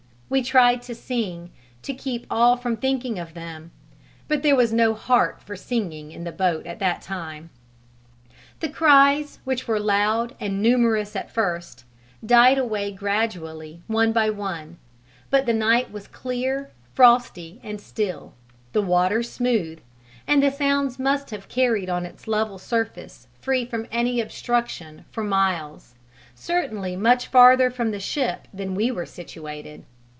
[0.33, 1.49] We tried to sing
[1.81, 3.71] to keep all from thinking of them;
[4.29, 7.49] but there was no heart for singing in the boat at that time.
[8.61, 11.83] The cries, which were loud and numerous at first,
[12.25, 14.77] died away gradually one by one,
[15.29, 18.33] but the night was clear, frosty and still,
[18.71, 19.81] the water smooth,
[20.25, 25.25] and the sounds must have carried on its level surface free from any obstruction for
[25.25, 25.93] miles,
[26.35, 29.83] certainly much farther from the ship than we were situated.